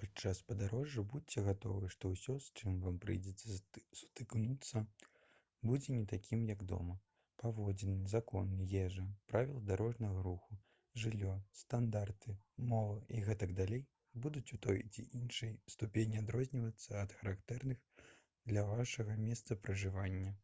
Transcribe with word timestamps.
падчас 0.00 0.40
падарожжа 0.48 1.02
будзьце 1.12 1.42
гатовы 1.46 1.88
што 1.94 2.10
ўсё 2.10 2.34
с 2.42 2.44
чым 2.60 2.76
вам 2.84 2.98
прыйдзецца 3.04 3.56
сутыкнуцца 4.00 4.82
будзе 5.70 5.96
не 5.96 6.04
такім 6.12 6.44
як 6.50 6.62
дома 6.74 6.94
паводзіны 7.44 8.12
законы 8.14 8.68
ежа 8.84 9.06
правілы 9.34 9.64
дарожнага 9.72 10.22
руху 10.28 10.60
жыллё 11.06 11.34
стандарты 11.64 12.36
мова 12.76 12.94
і 13.18 13.26
г.д. 13.32 13.82
будуць 14.26 14.46
у 14.60 14.62
той 14.70 14.82
ці 14.92 15.08
іншай 15.24 15.60
ступені 15.78 16.22
адрознівацца 16.24 17.02
ад 17.04 17.18
характэрных 17.18 18.08
для 18.54 18.68
вашага 18.72 19.22
месца 19.28 19.62
пражывання 19.66 20.36